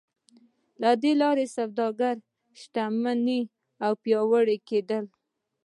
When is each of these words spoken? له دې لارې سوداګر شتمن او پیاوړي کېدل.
له 0.81 0.91
دې 1.01 1.11
لارې 1.21 1.45
سوداګر 1.57 2.15
شتمن 2.61 3.19
او 3.85 3.91
پیاوړي 4.03 4.57
کېدل. 4.69 5.03